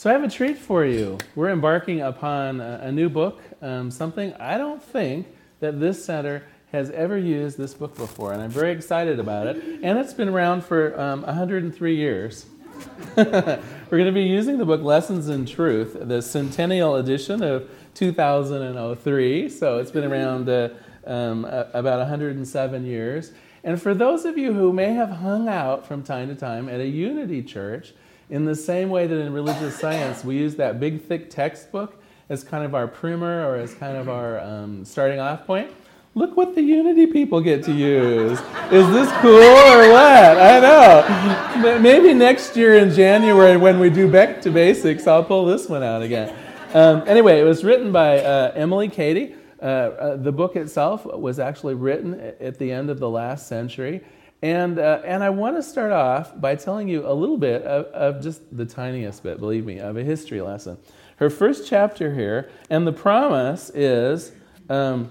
[0.00, 1.18] So I have a treat for you.
[1.34, 5.26] We're embarking upon a, a new book, um, something I don't think
[5.58, 6.42] that this center
[6.72, 9.62] has ever used this book before, and I'm very excited about it.
[9.82, 12.46] And it's been around for um, 103 years.
[13.14, 13.60] We're
[13.90, 19.48] going to be using the book Lessons in Truth, the centennial edition of 2003.
[19.50, 20.70] So it's been around uh,
[21.04, 23.32] um, about 107 years.
[23.62, 26.80] And for those of you who may have hung out from time to time at
[26.80, 27.92] a Unity church,
[28.30, 32.44] in the same way that in religious science we use that big, thick textbook as
[32.44, 35.70] kind of our primer or as kind of our um, starting off point,
[36.14, 38.38] look what the Unity people get to use.
[38.70, 40.38] Is this cool or what?
[40.38, 41.78] I know.
[41.80, 45.82] Maybe next year in January when we do Back to Basics, I'll pull this one
[45.82, 46.34] out again.
[46.72, 49.34] Um, anyway, it was written by uh, Emilie Cady.
[49.60, 54.02] Uh, uh, the book itself was actually written at the end of the last century.
[54.42, 57.86] And, uh, and I want to start off by telling you a little bit of,
[57.86, 60.78] of just the tiniest bit, believe me, of a history lesson.
[61.16, 64.32] Her first chapter here, and the promise is
[64.70, 65.10] um,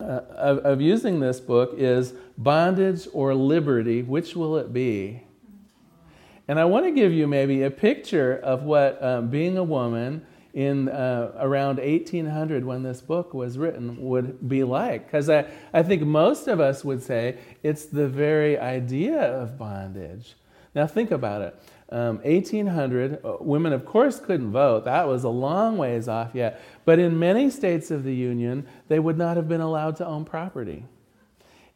[0.00, 5.22] uh, of, of using this book is bondage or liberty, which will it be?
[6.48, 10.26] And I want to give you maybe a picture of what um, being a woman
[10.54, 15.06] in uh, around 1800 when this book was written would be like.
[15.06, 20.34] Because I, I think most of us would say it's the very idea of bondage.
[20.74, 21.62] Now, think about it.
[21.92, 24.84] Um, 1800, uh, women, of course, couldn't vote.
[24.84, 26.62] That was a long ways off yet.
[26.84, 30.24] But in many states of the Union, they would not have been allowed to own
[30.24, 30.84] property.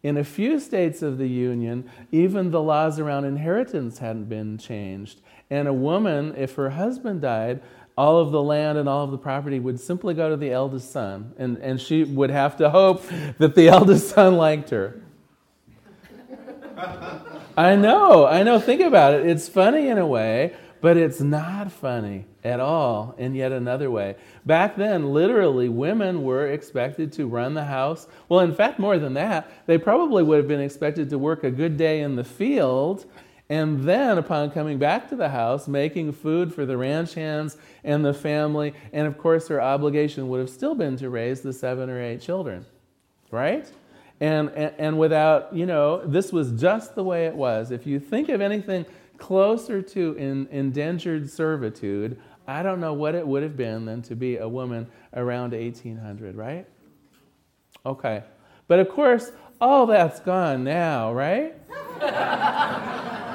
[0.05, 5.21] In a few states of the Union, even the laws around inheritance hadn't been changed.
[5.51, 7.61] And a woman, if her husband died,
[7.97, 10.91] all of the land and all of the property would simply go to the eldest
[10.91, 13.05] son, and, and she would have to hope
[13.39, 15.01] that the eldest son liked her.
[17.57, 18.59] I know, I know.
[18.59, 19.27] Think about it.
[19.27, 24.17] It's funny in a way, but it's not funny at all in yet another way.
[24.45, 28.09] Back then, literally, women were expected to run the house.
[28.29, 31.51] Well, in fact, more than that, they probably would have been expected to work a
[31.51, 33.07] good day in the field
[33.51, 38.03] and then, upon coming back to the house, making food for the ranch hands and
[38.03, 41.91] the family, and of course, her obligation would have still been to raise the seven
[41.91, 42.65] or eight children,
[43.31, 43.71] right?
[44.21, 47.71] And, and, and without, you know, this was just the way it was.
[47.71, 48.87] If you think of anything
[49.19, 54.17] closer to in, indentured servitude, I don't know what it would have been than to
[54.17, 56.67] be a woman around 1800, right?
[57.85, 58.23] Okay.
[58.69, 61.55] But of course, all that's gone now, right?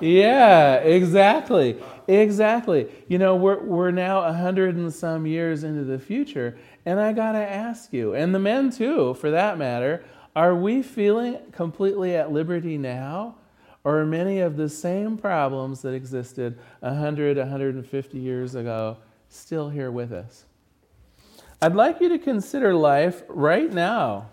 [0.00, 1.80] yeah, exactly.
[2.08, 2.88] Exactly.
[3.08, 7.12] You know, we're, we're now a hundred and some years into the future, and I
[7.12, 12.16] got to ask you, and the men too, for that matter, are we feeling completely
[12.16, 13.36] at liberty now?
[13.82, 19.90] Or are many of the same problems that existed 100, 150 years ago still here
[19.90, 20.44] with us?
[21.62, 24.28] I'd like you to consider life right now.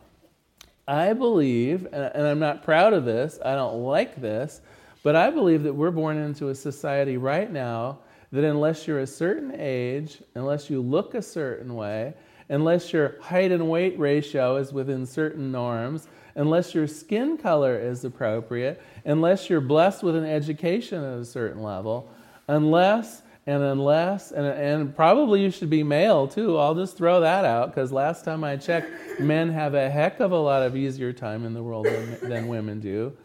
[0.88, 4.62] I believe, and I'm not proud of this, I don't like this,
[5.08, 8.00] but I believe that we're born into a society right now
[8.34, 12.14] that unless you're a certain age, unless you look a certain way,
[12.50, 18.04] unless your height and weight ratio is within certain norms, unless your skin color is
[18.04, 22.12] appropriate, unless you're blessed with an education at a certain level,
[22.50, 26.58] unless and unless, and, and probably you should be male too.
[26.58, 30.34] I'll just throw that out because last time I checked, men have a heck of
[30.34, 33.16] a lot of easier time in the world than, than women do.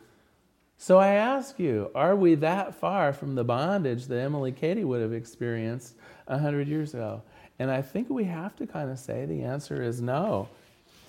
[0.82, 5.00] So I ask you, are we that far from the bondage that Emilie Cady would
[5.00, 5.94] have experienced
[6.26, 7.22] 100 years ago?
[7.60, 10.48] And I think we have to kind of say the answer is no.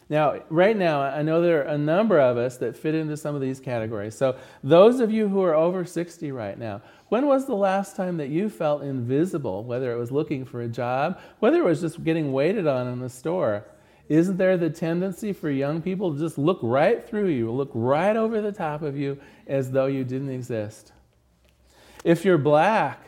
[0.10, 3.34] Now, right now, I know there are a number of us that fit into some
[3.34, 4.16] of these categories.
[4.16, 8.18] So, those of you who are over 60 right now, when was the last time
[8.18, 12.04] that you felt invisible, whether it was looking for a job, whether it was just
[12.04, 13.66] getting waited on in the store?
[14.10, 18.16] Isn't there the tendency for young people to just look right through you, look right
[18.16, 20.92] over the top of you as though you didn't exist?
[22.04, 23.00] If you're black,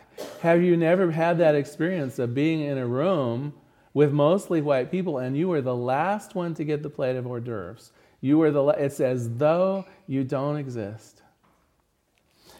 [0.41, 3.53] have you never had that experience of being in a room
[3.93, 7.27] with mostly white people and you were the last one to get the plate of
[7.27, 7.91] hors d'oeuvres?
[8.21, 11.21] You were the it's as though you don't exist.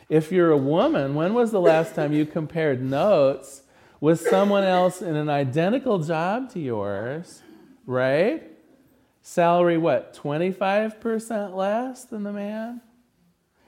[0.09, 3.63] If you're a woman, when was the last time you compared notes
[4.01, 7.41] with someone else in an identical job to yours
[7.85, 8.43] right?
[9.21, 12.81] Salary, what, 25% less than the man?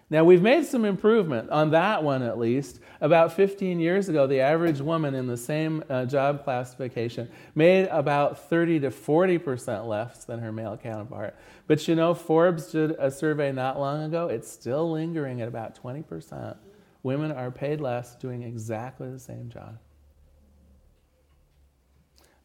[0.10, 2.80] Now, we've made some improvement on that one at least.
[3.02, 8.48] About 15 years ago, the average woman in the same uh, job classification made about
[8.50, 11.36] 30 to 40% less than her male counterpart.
[11.68, 14.30] But you know, Forbes did a survey not long ago.
[14.30, 16.56] It's still lingering at about 20%.
[17.04, 19.78] women are paid less doing exactly the same job.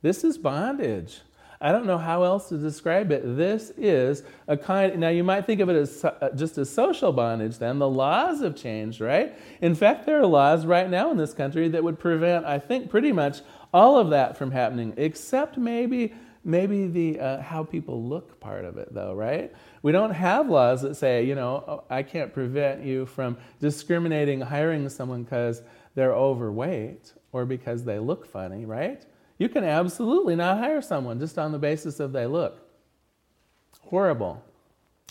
[0.03, 1.21] This is bondage.
[1.62, 3.23] I don't know how else to describe it.
[3.37, 7.12] This is a kind, now you might think of it as uh, just as social
[7.12, 7.79] bondage then.
[7.79, 9.38] The laws have changed, right?
[9.61, 12.91] In fact, there are laws right now in this country that would prevent, I think,
[12.91, 13.43] pretty much
[13.73, 16.12] all of that from happening, except maybe
[16.44, 20.82] maybe the uh, how people look part of it though right we don't have laws
[20.82, 25.62] that say you know oh, i can't prevent you from discriminating hiring someone because
[25.94, 29.06] they're overweight or because they look funny right
[29.43, 32.61] you can absolutely not hire someone just on the basis of they look.
[33.81, 34.41] Horrible.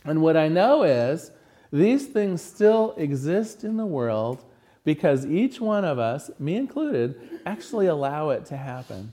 [0.05, 1.31] And what I know is
[1.69, 4.41] these things still exist in the world
[4.85, 9.11] because each one of us, me included, actually allow it to happen.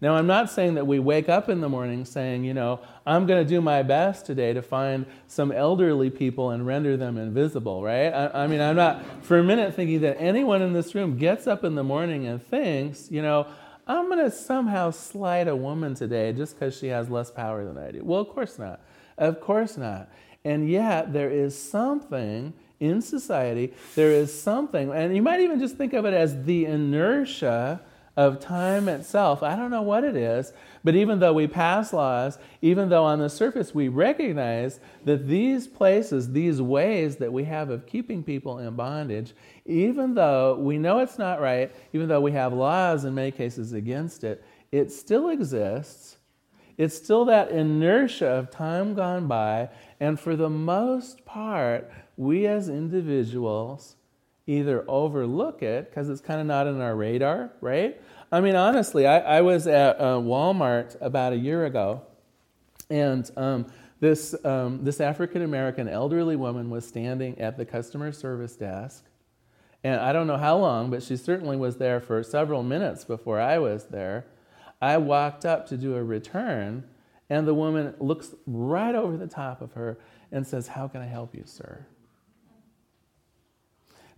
[0.00, 3.26] Now, I'm not saying that we wake up in the morning saying, you know, I'm
[3.26, 7.82] going to do my best today to find some elderly people and render them invisible,
[7.82, 8.10] right?
[8.10, 11.48] I, I, mean, I'm not for a minute thinking that anyone in this room gets
[11.48, 13.48] up in the morning and thinks, you know,
[13.86, 17.76] I'm going to somehow slight a woman today just because she has less power than
[17.76, 18.02] I do.
[18.02, 18.80] Well, of course not.
[19.18, 20.08] Of course not.
[20.44, 25.76] And yet, there is something in society, there is something, and you might even just
[25.76, 27.80] think of it as the inertia
[28.16, 29.42] of time itself.
[29.42, 30.52] I don't know what it is,
[30.84, 35.66] but even though we pass laws, even though on the surface we recognize that these
[35.66, 39.32] places, these ways that we have of keeping people in bondage,
[39.64, 43.72] even though we know it's not right, even though we have laws in many cases
[43.72, 46.18] against it, it still exists.
[46.76, 49.70] It's still that inertia of time gone by,
[50.00, 53.96] and for the most part, we as individuals
[54.46, 58.00] either overlook it because it's kind of not in our radar, right?
[58.30, 62.02] I mean, honestly, I, I was at uh, Walmart about a year ago,
[62.90, 63.66] and um,
[64.00, 69.04] this, um, this African American elderly woman was standing at the customer service desk.
[69.82, 73.40] And I don't know how long, but she certainly was there for several minutes before
[73.40, 74.26] I was there.
[74.80, 76.84] I walked up to do a return,
[77.30, 79.98] and the woman looks right over the top of her
[80.32, 81.86] and says, How can I help you, sir?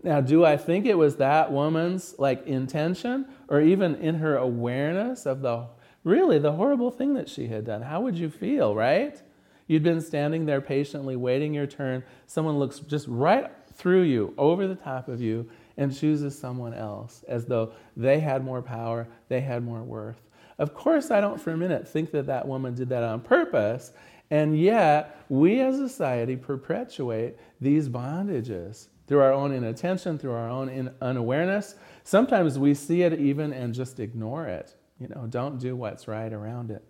[0.07, 5.27] Now, do I think it was that woman's like intention or even in her awareness
[5.27, 5.67] of the
[6.05, 7.83] really the horrible thing that she had done?
[7.83, 9.21] How would you feel, right?
[9.67, 12.05] You'd been standing there patiently waiting your turn.
[12.29, 17.25] Someone looks just right through you, over the top of you, and chooses someone else
[17.27, 20.23] as though they had more power, they had more worth.
[20.61, 23.91] Of course, I don't for a minute think that that woman did that on purpose,
[24.31, 30.49] and yet we as a society perpetuate these bondages through our own inattention, through our
[30.49, 31.77] own in unawareness.
[32.05, 34.75] Sometimes we see it even and just ignore it.
[35.01, 36.83] You know, don't do what's right around it.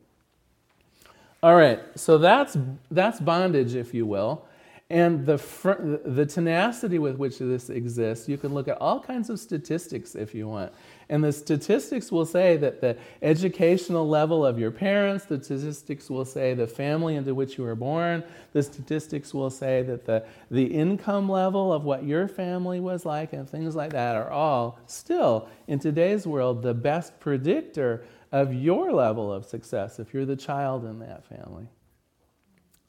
[1.43, 2.57] All right, so that's
[2.91, 4.47] that's bondage, if you will.
[4.89, 9.31] And the, fr- the tenacity with which this exists, you can look at all kinds
[9.31, 10.73] of statistics if you want.
[11.09, 16.25] And the statistics will say that the educational level of your parents, the statistics will
[16.25, 20.65] say the family into which you were born, the statistics will say that the, the
[20.65, 25.49] income level of what your family was like, and things like that are all still,
[25.69, 30.85] in today's world, the best predictor of your level of success if you're the child
[30.85, 31.69] in that family.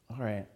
[0.09, 0.47] All right.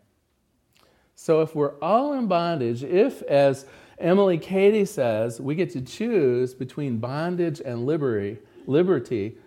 [1.13, 3.67] So if we're all in bondage, if, as
[4.01, 9.37] Emilie Cady says, we get to choose between bondage and liberty, liberty,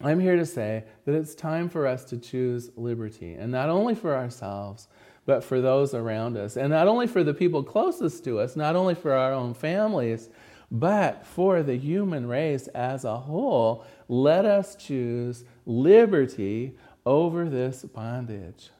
[0.00, 3.94] I'm here to say that it's time for us to choose liberty, and not only
[3.94, 4.88] for ourselves,
[5.24, 8.76] but for those around us, and not only for the people closest to us, not
[8.76, 10.28] only for our own families,
[10.70, 13.84] but for the human race as a whole.
[14.08, 18.70] Let us choose liberty over this bondage.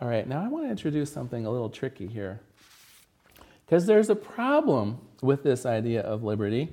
[0.00, 2.40] All right, now I want to introduce something a little tricky here.
[3.66, 6.70] Because there's a problem with this idea of liberty.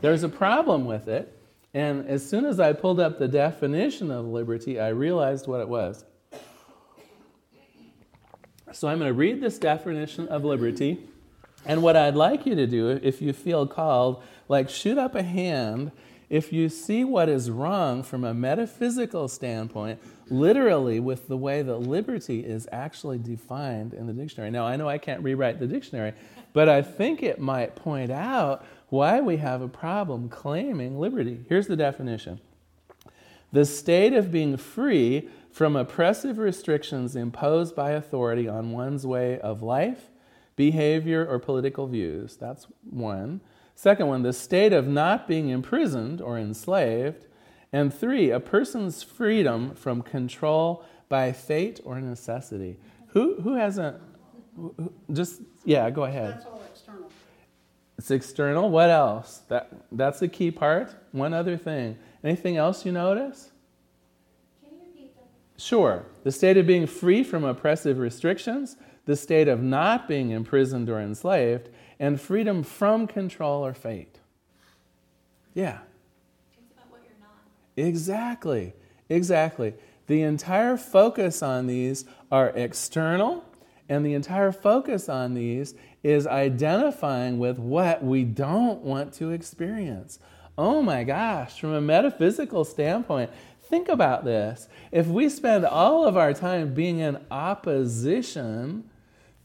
[0.00, 1.38] There's a problem with it.
[1.74, 5.68] And as soon as I pulled up the definition of liberty, I realized what it
[5.68, 6.02] was.
[8.72, 10.98] So I'm going to read this definition of liberty.
[11.66, 15.22] And what I'd like you to do, if you feel called, like shoot up a
[15.22, 15.92] hand
[16.32, 21.76] if you see what is wrong from a metaphysical standpoint, literally with the way that
[21.76, 24.50] liberty is actually defined in the dictionary.
[24.50, 26.14] Now, I know I can't rewrite the dictionary,
[26.54, 31.44] but I think it might point out why we have a problem claiming liberty.
[31.50, 32.40] Here's the definition
[33.52, 39.62] the state of being free from oppressive restrictions imposed by authority on one's way of
[39.62, 40.08] life,
[40.56, 42.38] behavior, or political views.
[42.38, 43.42] That's one.
[43.74, 47.26] Second one, the state of not being imprisoned or enslaved.
[47.72, 52.78] And three, a person's freedom from control by fate or necessity.
[53.08, 53.96] Who, who hasn't
[55.12, 56.34] Just, yeah, go ahead.
[56.34, 57.10] That's all external.
[57.98, 58.70] It's external.
[58.70, 59.42] What else?
[59.48, 60.94] That, that's the key part.
[61.12, 61.96] One other thing.
[62.22, 63.50] Anything else you notice?
[64.62, 65.24] Can you repeat them?
[65.56, 66.06] Sure.
[66.24, 68.76] The state of being free from oppressive restrictions,
[69.06, 71.70] the state of not being imprisoned or enslaved,
[72.02, 74.18] and freedom from control or fate.
[75.54, 75.78] Yeah.
[76.52, 77.38] It's about what you're not.
[77.76, 78.72] Exactly.
[79.08, 79.74] Exactly.
[80.08, 83.44] The entire focus on these are external,
[83.88, 90.18] and the entire focus on these is identifying with what we don't want to experience.
[90.58, 93.30] Oh my gosh, from a metaphysical standpoint,
[93.62, 94.68] think about this.
[94.90, 98.90] If we spend all of our time being in opposition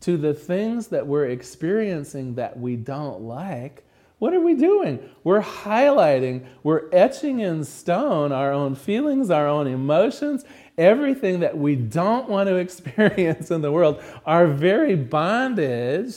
[0.02, 3.84] to the things that we're experiencing that we don't like,
[4.20, 5.00] what are we doing?
[5.24, 10.44] We're highlighting, we're etching in stone our own feelings, our own emotions,
[10.78, 14.02] everything that we don't want to experience in the world.
[14.26, 16.16] Our very bondage,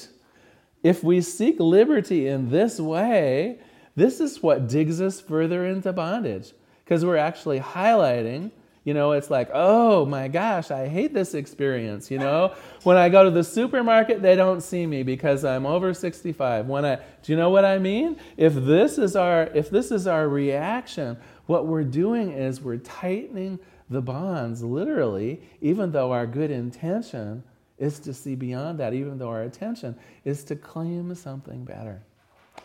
[0.82, 3.58] if we seek liberty in this way,
[3.96, 6.52] this is what digs us further into bondage
[6.84, 8.50] because we're actually highlighting
[8.84, 12.10] you know, it's like, oh my gosh, I hate this experience.
[12.10, 15.92] You know, when I go to the supermarket, they don't see me because I'm over
[15.92, 16.66] 65.
[16.66, 18.16] When I, do you know what I mean?
[18.38, 23.58] If this is our, if this is our reaction, what we're doing is we're tightening
[23.90, 27.42] the bonds, literally, even though our good intention
[27.76, 32.02] is to see beyond that, even though our attention is to claim something better.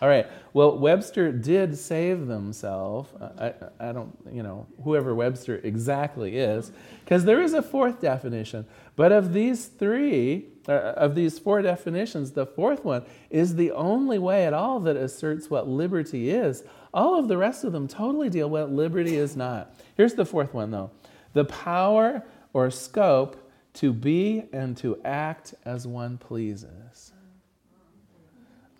[0.01, 0.27] All right.
[0.53, 3.09] Well, Webster did save themselves.
[3.39, 6.71] I, I don't, you know, whoever Webster exactly is,
[7.03, 8.65] because there is a fourth definition.
[8.95, 14.45] But of these three, of these four definitions, the fourth one is the only way
[14.45, 16.63] at all that asserts what liberty is.
[16.93, 19.75] All of the rest of them totally deal with what liberty is not.
[19.95, 20.91] Here's the fourth one, though
[21.33, 22.23] the power
[22.53, 27.11] or scope to be and to act as one pleases.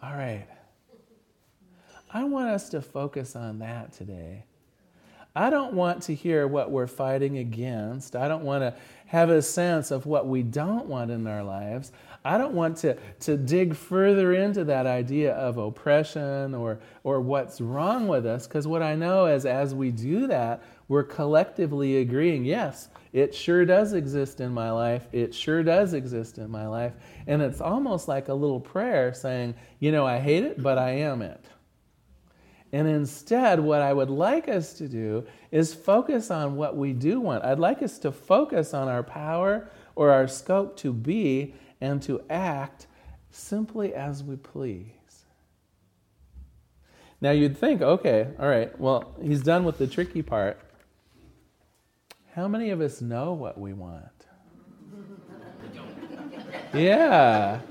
[0.01, 0.47] All right.
[2.15, 4.45] I want us to focus on that today.
[5.35, 8.15] I don't want to hear what we're fighting against.
[8.15, 8.73] I don't want to
[9.07, 11.91] have a sense of what we don't want in our lives.
[12.23, 17.59] I don't want to, to dig further into that idea of oppression or, or what's
[17.59, 22.45] wrong with us, because what I know is as we do that, we're collectively agreeing
[22.45, 25.05] yes, it sure does exist in my life.
[25.11, 26.93] It sure does exist in my life.
[27.27, 30.91] And it's almost like a little prayer saying, you know, I hate it, but I
[30.91, 31.43] am it.
[32.71, 37.19] And instead, what I would like us to do is focus on what we do
[37.19, 37.45] want.
[37.45, 42.21] I'd like us to focus on our power or our scope to be and to
[42.29, 42.87] act
[43.29, 44.91] simply as we please.
[47.21, 50.59] Now, you'd think, okay, all right, well, he's done with the tricky part.
[52.33, 54.05] How many of us know what we want?
[56.73, 57.61] Yeah.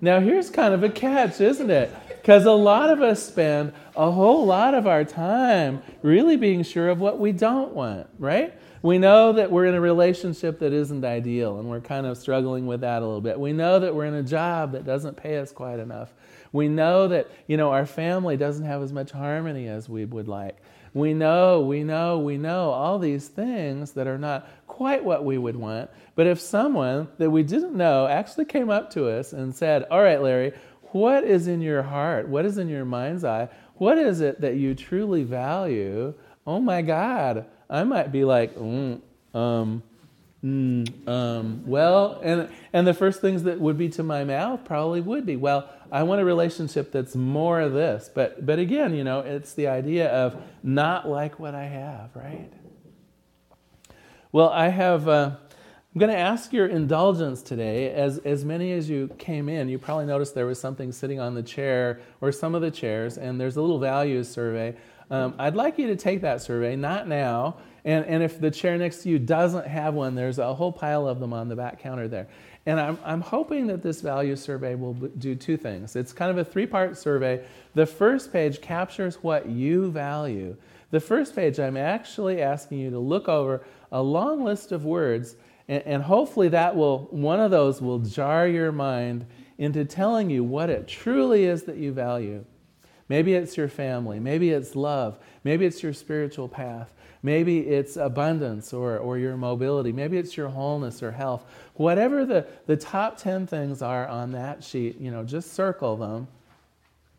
[0.00, 1.94] Now, here's kind of a catch, isn't it?
[2.30, 6.88] Because a lot of us spend a whole lot of our time really being sure
[6.88, 8.54] of what we don't want, right?
[8.82, 12.68] We know that we're in a relationship that isn't ideal and we're kind of struggling
[12.68, 13.40] with that a little bit.
[13.40, 16.14] We know that we're in a job that doesn't pay us quite enough.
[16.52, 20.28] We know that, you know, our family doesn't have as much harmony as we would
[20.28, 20.56] like.
[20.94, 25.38] We know, we know, we know all these things that are not quite what we
[25.38, 25.90] would want.
[26.14, 30.02] But if someone that we didn't know actually came up to us and said, All
[30.02, 30.52] right, Larry,
[30.92, 32.28] what is in your heart?
[32.28, 33.48] What is in your mind's eye?
[33.74, 36.14] What is it that you truly value?
[36.46, 39.00] Oh my God, I might be like, mm,
[39.32, 39.82] um,
[40.44, 45.00] mm, um, well, and and the first things that would be to my mouth probably
[45.00, 48.10] would be, well, I want a relationship that's more of this.
[48.12, 52.52] But but again, you know, it's the idea of not like what I have, right?
[54.32, 55.08] Well, I have.
[55.08, 55.36] Uh,
[55.92, 57.90] I'm going to ask your indulgence today.
[57.90, 61.34] As, as many as you came in, you probably noticed there was something sitting on
[61.34, 64.76] the chair or some of the chairs, and there's a little values survey.
[65.10, 67.56] Um, I'd like you to take that survey, not now.
[67.84, 71.08] And, and if the chair next to you doesn't have one, there's a whole pile
[71.08, 72.28] of them on the back counter there.
[72.66, 75.96] And I'm, I'm hoping that this value survey will do two things.
[75.96, 77.44] It's kind of a three part survey.
[77.74, 80.56] The first page captures what you value.
[80.92, 85.34] The first page, I'm actually asking you to look over a long list of words
[85.70, 89.24] and, and hopefully, that will, one of those will jar your mind
[89.56, 92.44] into telling you what it truly is that you value.
[93.08, 94.18] Maybe it's your family.
[94.18, 95.18] Maybe it's love.
[95.44, 96.92] Maybe it's your spiritual path.
[97.22, 99.92] Maybe it's abundance or, or your mobility.
[99.92, 101.44] Maybe it's your wholeness or health.
[101.74, 106.26] Whatever the, the top 10 things are on that sheet, you know, just circle them.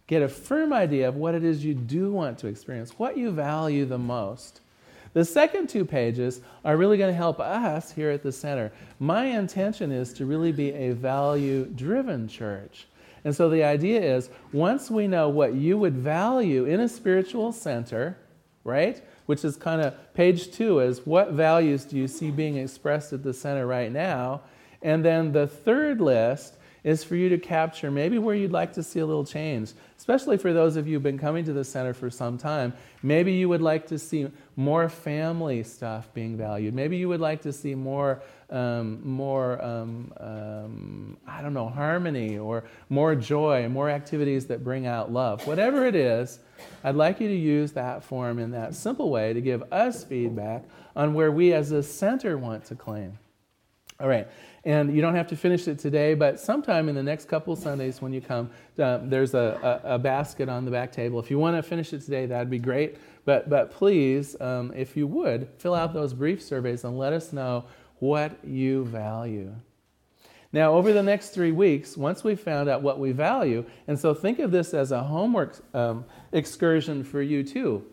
[0.08, 3.32] Get a firm idea of what it is you do want to experience, what you
[3.32, 4.60] value the most.
[5.14, 8.72] The second two pages are really going to help us here at the center.
[9.00, 12.88] My intention is to really be a value driven church.
[13.24, 17.52] And so the idea is once we know what you would value in a spiritual
[17.52, 18.18] center,
[18.64, 19.02] right?
[19.26, 23.22] Which is kind of page two is what values do you see being expressed at
[23.22, 24.42] the center right now?
[24.82, 28.82] And then the third list is for you to capture maybe where you'd like to
[28.82, 31.94] see a little change, especially for those of you who've been coming to the center
[31.94, 32.74] for some time.
[33.04, 36.74] Maybe you would like to see more family stuff being valued.
[36.74, 42.40] Maybe you would like to see more, um, more um, um, I don't know, harmony
[42.40, 45.46] or more joy, more activities that bring out love.
[45.46, 46.40] Whatever it is,
[46.84, 50.64] I'd like you to use that form in that simple way to give us feedback
[50.96, 53.20] on where we as a center want to claim.
[54.02, 54.28] All right.
[54.64, 58.02] And you don't have to finish it today, but sometime in the next couple Sundays
[58.02, 61.20] when you come, uh, there's a, a, a, basket on the back table.
[61.20, 62.98] If you want to finish it today, that'd be great.
[63.26, 67.34] But, but please, um, if you would, fill out those brief surveys and let us
[67.34, 67.66] know
[68.00, 69.54] what you value.
[70.54, 74.14] Now, over the next three weeks, once we've found out what we value, and so
[74.14, 77.86] think of this as a homework um, excursion for you too.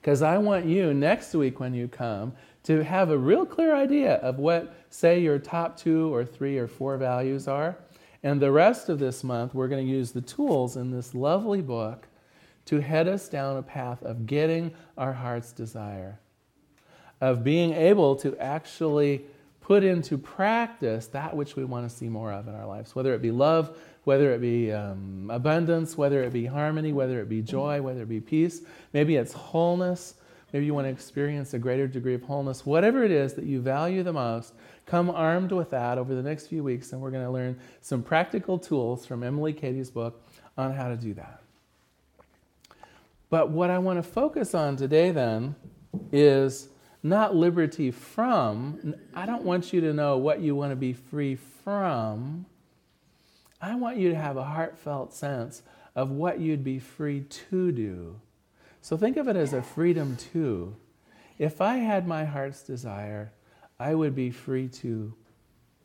[0.00, 2.32] Because I want you next week when you come
[2.64, 6.68] to have a real clear idea of what, say, your top two or three or
[6.68, 7.76] four values are.
[8.22, 11.60] And the rest of this month, we're going to use the tools in this lovely
[11.60, 12.06] book
[12.66, 16.20] to head us down a path of getting our heart's desire,
[17.20, 19.24] of being able to actually
[19.60, 23.14] put into practice that which we want to see more of in our lives, whether
[23.14, 27.40] it be love, whether it be um, abundance, whether it be harmony, whether it be
[27.42, 28.62] joy, whether it be peace.
[28.92, 30.14] Maybe it's wholeness.
[30.52, 32.66] Maybe you want to experience a greater degree of wholeness.
[32.66, 34.54] Whatever it is that you value the most,
[34.84, 38.02] come armed with that over the next few weeks, and we're going to learn some
[38.02, 40.26] practical tools from Emilie Cady's book
[40.58, 41.42] on how to do that.
[43.30, 45.54] But what I want to focus on today then
[46.12, 46.68] is
[47.02, 48.94] not liberty from.
[49.14, 52.44] I don't want you to know what you want to be free from.
[53.60, 55.62] I want you to have a heartfelt sense
[55.94, 58.20] of what you'd be free to do.
[58.82, 60.74] So think of it as a freedom too.
[61.38, 63.32] If I had my heart's desire,
[63.78, 65.14] I would be free to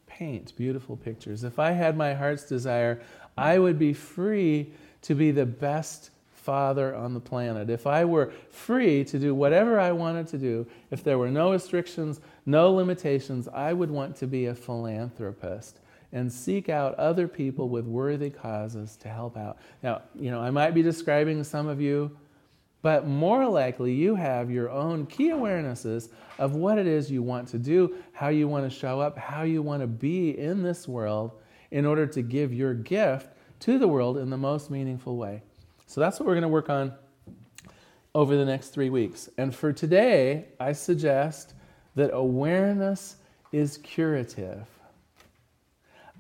[0.07, 1.43] paint beautiful pictures.
[1.43, 3.01] If I had my heart's desire,
[3.37, 7.69] I would be free to be the best father on the planet.
[7.69, 11.51] If I were free to do whatever I wanted to do, if there were no
[11.51, 15.81] restrictions, no limitations, I would want to be a philanthropist
[16.13, 19.57] and seek out other people with worthy causes to help out.
[19.83, 22.17] Now, you know, I might be describing some of you
[22.81, 27.47] but more likely, you have your own key awarenesses of what it is you want
[27.49, 30.87] to do, how you want to show up, how you want to be in this
[30.87, 31.31] world
[31.71, 33.29] in order to give your gift
[33.61, 35.41] to the world in the most meaningful way.
[35.87, 36.93] So that's what we're going to work on
[38.13, 39.29] over the next three weeks.
[39.37, 41.53] And for today, I suggest
[41.95, 43.17] that awareness
[43.51, 44.67] is curative.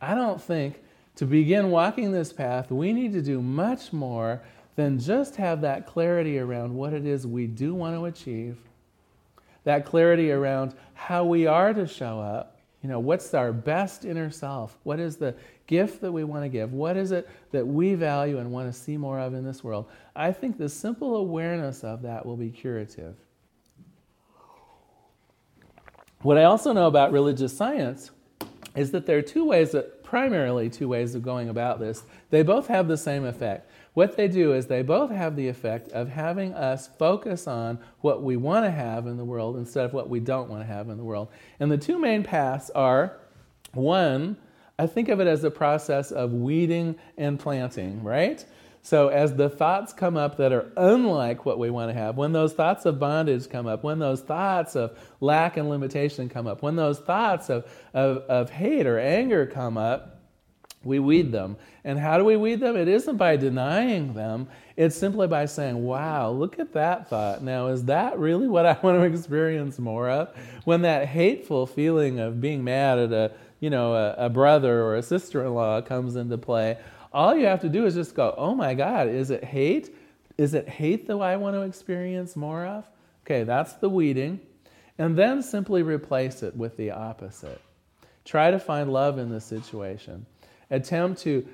[0.01, 0.81] I don't think
[1.15, 4.41] to begin walking this path, we need to do much more
[4.77, 8.57] then just have that clarity around what it is we do want to achieve,
[9.63, 12.59] that clarity around how we are to show up.
[12.83, 14.77] You know, what's our best inner self?
[14.83, 15.35] What is the
[15.65, 16.73] gift that we want to give?
[16.73, 19.89] What is it that we value and want to see more of in this world?
[20.15, 23.15] I think the simple awareness of that will be curative.
[26.21, 28.11] What I also know about religious science
[28.75, 32.03] is that there are two ways that, primarily two ways of going about this.
[32.29, 33.69] They both have the same effect.
[33.97, 38.21] What they do is they both have the effect of having us focus on what
[38.21, 40.89] we want to have in the world instead of what we don't want to have
[40.89, 41.29] in the world.
[41.59, 43.17] And the two main paths are
[43.73, 44.37] one,
[44.77, 48.45] I think of it as a process of weeding and planting, right?
[48.83, 52.33] So, as the thoughts come up that are unlike what we want to have, when
[52.33, 56.61] those thoughts of bondage come up, when those thoughts of lack and limitation come up,
[56.61, 60.16] when those thoughts of, of, of hate or anger come up,
[60.87, 61.57] we weed them.
[61.83, 62.75] And how do we weed them?
[62.75, 67.43] It isn't by denying them, it's simply by saying, wow, look at that thought.
[67.43, 70.35] Now, is that really what I want to experience more of?
[70.63, 74.95] When that hateful feeling of being mad at a, you know, a, a brother or
[74.95, 76.77] a sister-in-law comes into play,
[77.11, 79.95] all you have to do is just go, oh my God, is it hate?
[80.37, 82.87] Is it hate that I want to experience more of?
[83.25, 84.39] Okay, that's the weeding.
[84.99, 87.61] And then simply replace it with the opposite.
[88.25, 90.25] Try to find love in the situation
[90.69, 91.47] attempt to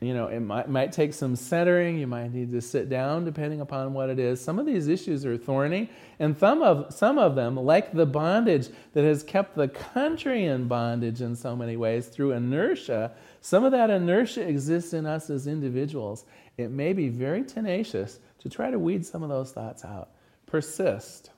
[0.00, 1.98] you know, it might, might take some centering.
[1.98, 4.40] You might need to sit down depending upon what it is.
[4.40, 8.68] Some of these issues are thorny, and some of, some of them, like the bondage
[8.92, 13.72] that has kept the country in bondage in so many ways through inertia, some of
[13.72, 16.26] that inertia exists in us as individuals.
[16.58, 20.10] It may be very tenacious to try to weed some of those thoughts out.
[20.46, 21.30] Persist.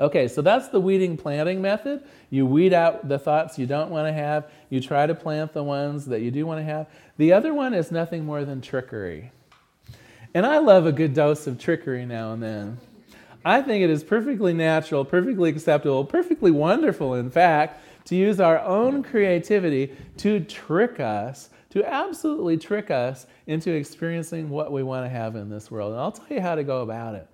[0.00, 2.02] Okay, so that's the weeding planting method.
[2.30, 5.62] You weed out the thoughts you don't want to have, you try to plant the
[5.62, 6.88] ones that you do want to have.
[7.18, 9.30] The other one is nothing more than trickery.
[10.32, 12.78] And I love a good dose of trickery now and then.
[13.44, 18.58] I think it is perfectly natural, perfectly acceptable, perfectly wonderful, in fact, to use our
[18.60, 25.10] own creativity to trick us, to absolutely trick us into experiencing what we want to
[25.10, 25.92] have in this world.
[25.92, 27.26] And I'll tell you how to go about it.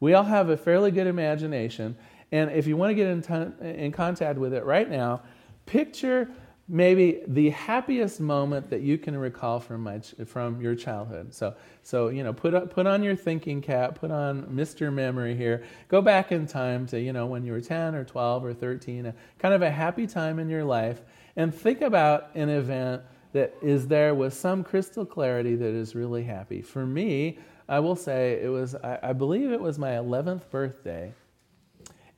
[0.00, 1.96] We all have a fairly good imagination,
[2.32, 5.22] and if you want to get in, t- in contact with it right now,
[5.64, 6.28] picture
[6.68, 11.32] maybe the happiest moment that you can recall from my from your childhood.
[11.32, 14.92] So so you know put put on your thinking cap, put on Mr.
[14.92, 15.62] Memory here.
[15.88, 19.06] Go back in time to you know when you were 10 or 12 or 13,
[19.06, 21.02] a, kind of a happy time in your life
[21.36, 26.24] and think about an event that is there with some crystal clarity that is really
[26.24, 26.62] happy.
[26.62, 31.12] For me, I will say it was, I, I believe it was my 11th birthday.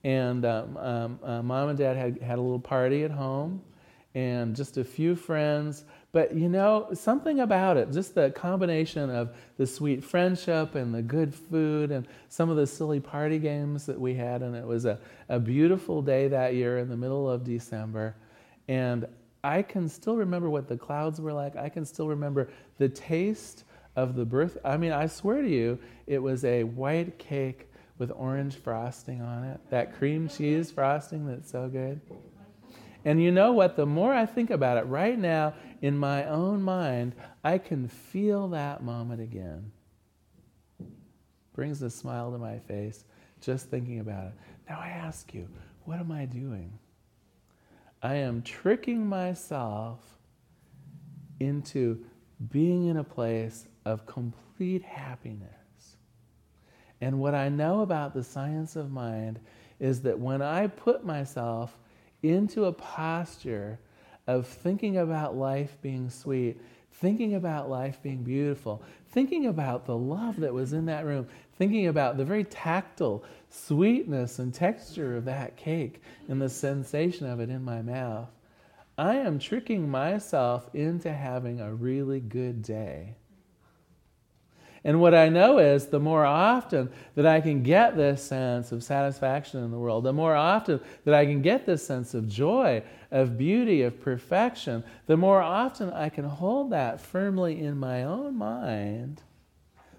[0.04, 3.62] And um, um, uh, mom and dad had, had a little party at home
[4.14, 5.84] and just a few friends.
[6.12, 11.02] But you know, something about it, just the combination of the sweet friendship and the
[11.02, 14.42] good food and some of the silly party games that we had.
[14.42, 18.14] And it was a, a beautiful day that year in the middle of December.
[18.68, 19.06] And
[19.44, 21.56] I can still remember what the clouds were like.
[21.56, 23.64] I can still remember the taste
[23.98, 24.56] of the birth.
[24.64, 29.42] I mean, I swear to you, it was a white cake with orange frosting on
[29.42, 29.58] it.
[29.70, 32.00] That cream cheese frosting that's so good.
[33.04, 33.74] And you know what?
[33.74, 38.46] The more I think about it right now in my own mind, I can feel
[38.48, 39.72] that moment again.
[41.54, 43.04] Brings a smile to my face
[43.40, 44.32] just thinking about it.
[44.68, 45.48] Now I ask you,
[45.86, 46.78] what am I doing?
[48.00, 49.98] I am tricking myself
[51.40, 52.04] into
[52.50, 55.96] being in a place of complete happiness.
[57.00, 59.40] And what I know about the science of mind
[59.80, 61.78] is that when I put myself
[62.22, 63.78] into a posture
[64.26, 66.60] of thinking about life being sweet,
[66.92, 71.86] thinking about life being beautiful, thinking about the love that was in that room, thinking
[71.86, 77.48] about the very tactile sweetness and texture of that cake and the sensation of it
[77.48, 78.28] in my mouth,
[78.98, 83.14] I am tricking myself into having a really good day.
[84.84, 88.84] And what I know is the more often that I can get this sense of
[88.84, 92.82] satisfaction in the world, the more often that I can get this sense of joy,
[93.10, 98.36] of beauty, of perfection, the more often I can hold that firmly in my own
[98.36, 99.22] mind,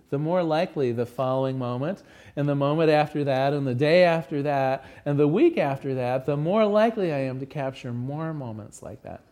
[0.10, 2.02] the more likely the following moment,
[2.36, 6.26] and the moment after that, and the day after that, and the week after that,
[6.26, 9.24] the more likely I am to capture more moments like that.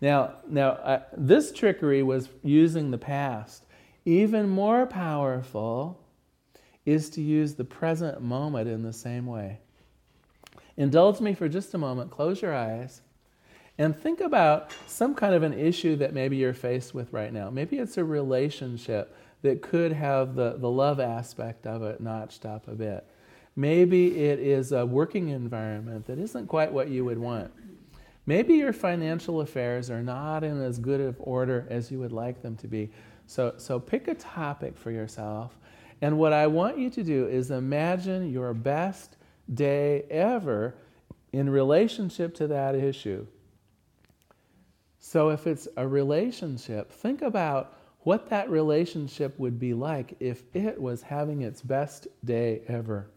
[0.00, 3.64] Now, now I, this trickery was using the past.
[4.08, 6.00] Even more powerful
[6.86, 9.58] is to use the present moment in the same way.
[10.78, 13.02] Indulge me for just a moment, close your eyes,
[13.76, 17.50] and think about some kind of an issue that maybe you're faced with right now.
[17.50, 22.66] Maybe it's a relationship that could have the, the love aspect of it notched up
[22.66, 23.06] a bit.
[23.56, 27.52] Maybe it is a working environment that isn't quite what you would want.
[28.24, 32.40] Maybe your financial affairs are not in as good of order as you would like
[32.40, 32.90] them to be.
[33.28, 35.58] So, so pick a topic for yourself.
[36.00, 39.16] And what I want you to do is imagine your best
[39.52, 40.74] day ever
[41.34, 43.26] in relationship to that issue.
[44.98, 50.80] So if it's a relationship, think about what that relationship would be like if it
[50.80, 53.10] was having its best day ever.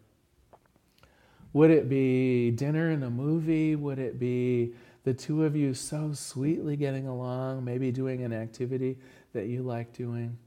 [1.54, 3.78] Would it be dinner and a movie?
[3.78, 4.74] Would it be
[5.06, 8.98] the two of you so sweetly getting along, maybe doing an activity
[9.34, 10.38] that you like doing.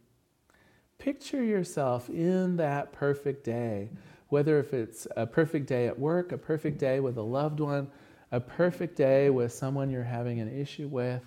[0.99, 3.91] Picture yourself in that perfect day,
[4.29, 7.91] whether if it's a perfect day at work, a perfect day with a loved one,
[8.33, 11.23] a perfect day with someone you're having an issue with,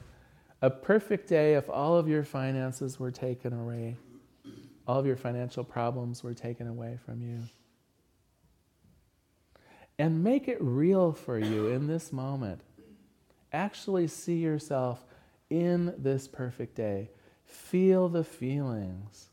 [0.62, 3.96] a perfect day if all of your finances were taken away,
[4.88, 7.40] all of your financial problems were taken away from you.
[10.00, 12.62] And make it real for you in this moment.
[13.52, 15.04] Actually see yourself
[15.50, 17.10] in this perfect day.
[17.48, 19.30] Feel the feelings.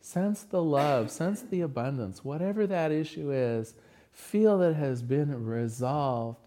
[0.00, 3.74] Sense the love, sense the abundance, whatever that issue is,
[4.12, 6.46] feel that it has been resolved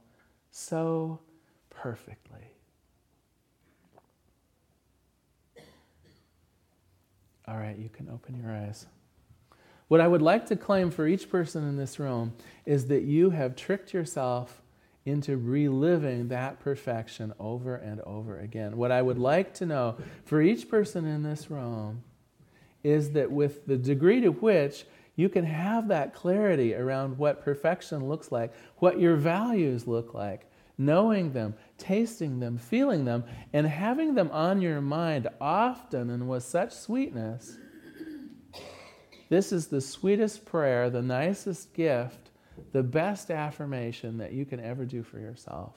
[0.52, 1.20] so
[1.70, 2.54] perfectly.
[7.48, 8.86] All right, you can open your eyes.
[9.88, 12.34] What I would like to claim for each person in this room
[12.66, 14.63] is that you have tricked yourself
[15.06, 18.78] into reliving that perfection over and over again.
[18.78, 22.04] What I would like to know for each person in this room
[22.84, 24.86] is that with the degree to which
[25.16, 30.50] you can have that clarity around what perfection looks like, what your values look like,
[30.78, 36.44] knowing them, tasting them, feeling them, and having them on your mind often and with
[36.44, 37.58] such sweetness.
[39.30, 42.23] This is the sweetest prayer, the nicest gift,
[42.72, 45.76] the best affirmation that you can ever do for yourself.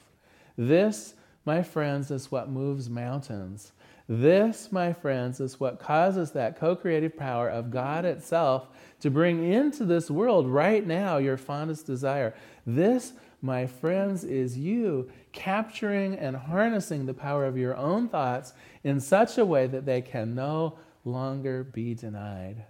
[0.57, 1.13] This,
[1.45, 3.71] my friends, is what moves mountains.
[4.09, 8.67] This, my friends, is what causes that co creative power of God itself
[9.01, 12.33] to bring into this world right now your fondest desire.
[12.65, 18.99] This, my friends, is you capturing and harnessing the power of your own thoughts in
[18.99, 22.63] such a way that they can no longer be denied.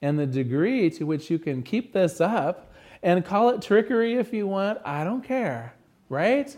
[0.00, 2.65] And the degree to which you can keep this up
[3.02, 5.74] and call it trickery if you want, I don't care,
[6.08, 6.54] right?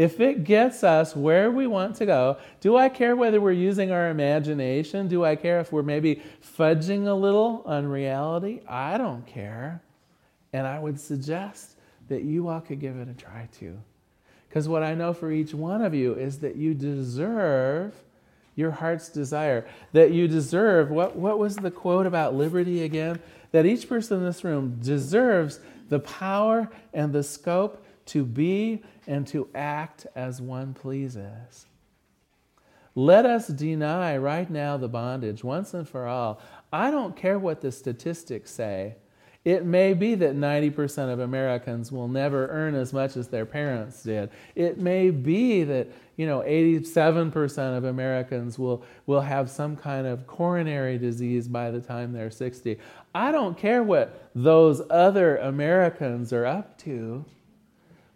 [0.00, 3.92] if it gets us where we want to go, do I care whether we're using
[3.92, 5.08] our imagination?
[5.08, 6.22] Do I care if we're maybe
[6.58, 8.60] fudging a little on reality?
[8.66, 9.82] I don't care.
[10.54, 11.76] And I would suggest
[12.08, 13.78] that you all could give it a try too.
[14.48, 17.94] Because what I know for each one of you is that you deserve
[18.56, 19.66] your heart's desire.
[19.92, 23.20] That you deserve, what, what was the quote about liberty again?
[23.52, 29.26] That each person in this room deserves the power and the scope to be and
[29.26, 31.66] to act as one pleases.
[32.94, 36.40] Let us deny right now the bondage once and for all.
[36.72, 38.96] I don't care what the statistics say.
[39.44, 44.02] It may be that 90% of Americans will never earn as much as their parents
[44.02, 44.28] did.
[44.54, 50.26] It may be that, you know, 87% of Americans will, will have some kind of
[50.26, 52.78] coronary disease by the time they're 60.
[53.14, 57.24] I don't care what those other Americans are up to.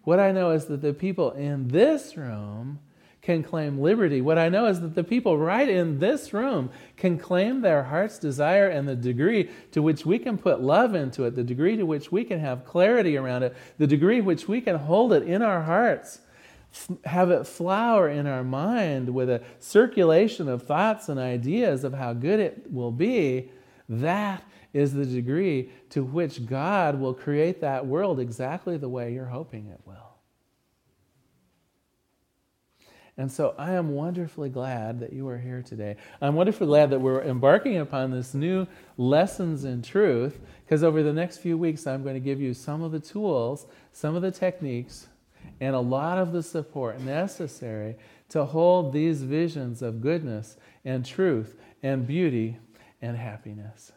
[0.02, 2.80] What I know is that the people in this room
[3.24, 4.20] can claim liberty.
[4.20, 8.18] What I know is that the people right in this room can claim their heart's
[8.18, 11.86] desire and the degree to which we can put love into it, the degree to
[11.86, 15.40] which we can have clarity around it, the degree which we can hold it in
[15.40, 16.20] our hearts,
[17.06, 22.12] have it flower in our mind with a circulation of thoughts and ideas of how
[22.12, 23.50] good it will be.
[23.88, 24.42] That
[24.74, 29.68] is the degree to which God will create that world exactly the way you're hoping
[29.68, 30.13] it will.
[33.16, 35.96] And so I am wonderfully glad that you are here today.
[36.20, 41.12] I'm wonderfully glad that we're embarking upon this new lessons in truth, because over the
[41.12, 44.32] next few weeks, I'm going to give you some of the tools, some of the
[44.32, 45.06] techniques,
[45.60, 47.96] and a lot of the support necessary
[48.30, 52.58] to hold these visions of goodness and truth and beauty
[53.00, 53.92] and happiness.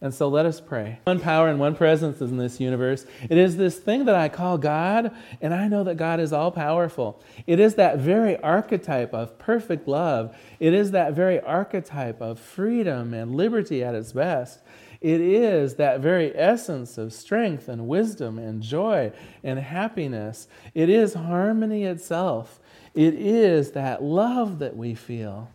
[0.00, 1.00] And so let us pray.
[1.04, 3.06] One power and one presence is in this universe.
[3.30, 6.50] It is this thing that I call God, and I know that God is all
[6.50, 7.22] powerful.
[7.46, 10.36] It is that very archetype of perfect love.
[10.60, 14.60] It is that very archetype of freedom and liberty at its best.
[15.00, 20.46] It is that very essence of strength and wisdom and joy and happiness.
[20.74, 22.60] It is harmony itself.
[22.94, 25.50] It is that love that we feel.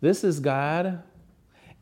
[0.00, 1.02] This is God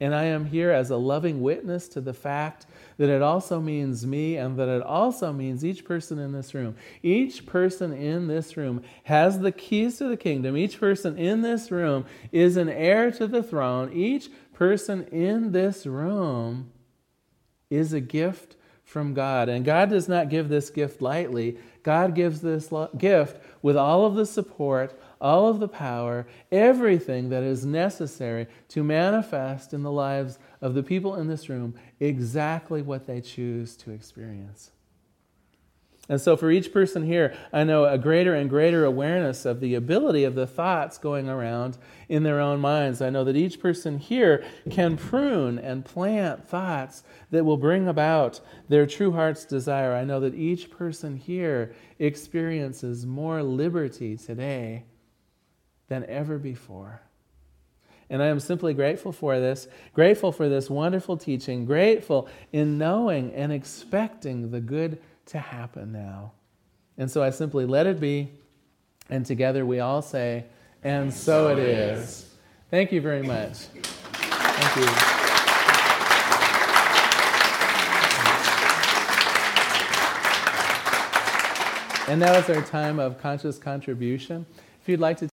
[0.00, 2.66] and I am here as a loving witness to the fact
[2.98, 6.76] that it also means me and that it also means each person in this room.
[7.02, 10.56] Each person in this room has the keys to the kingdom.
[10.56, 13.90] Each person in this room is an heir to the throne.
[13.92, 16.70] Each person in this room
[17.70, 19.48] is a gift from God.
[19.48, 21.58] And God does not give this gift lightly.
[21.82, 27.42] God gives this gift with all of the support all of the power, everything that
[27.42, 33.06] is necessary to manifest in the lives of the people in this room exactly what
[33.06, 34.70] they choose to experience.
[36.08, 39.74] And so, for each person here, I know a greater and greater awareness of the
[39.74, 43.02] ability of the thoughts going around in their own minds.
[43.02, 47.02] I know that each person here can prune and plant thoughts
[47.32, 49.94] that will bring about their true heart's desire.
[49.94, 54.84] I know that each person here experiences more liberty today
[55.88, 57.00] than ever before.
[58.08, 63.32] And I am simply grateful for this, grateful for this wonderful teaching, grateful in knowing
[63.34, 66.32] and expecting the good to happen now.
[66.98, 68.30] And so I simply let it be,
[69.10, 70.44] and together we all say,
[70.84, 72.32] and so it is.
[72.70, 73.56] Thank you very much.
[73.56, 75.16] Thank you.
[82.08, 84.46] And now is our time of conscious contribution.
[84.80, 85.24] If you'd like to